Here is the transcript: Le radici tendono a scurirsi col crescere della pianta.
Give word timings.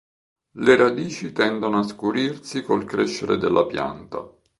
Le 0.53 0.75
radici 0.75 1.31
tendono 1.31 1.77
a 1.77 1.83
scurirsi 1.83 2.63
col 2.63 2.85
crescere 2.85 3.37
della 3.37 3.67
pianta. 3.67 4.27